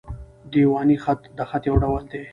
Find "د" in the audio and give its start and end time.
1.37-1.39